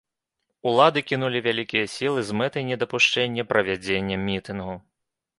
Улады, 0.69 0.99
кінулі 1.09 1.41
вялікія 1.47 1.89
сілы 1.95 2.23
з 2.29 2.37
мэтай 2.39 2.65
недапушчэння 2.69 3.45
правядзення 3.53 4.15
мітынгу. 4.25 4.75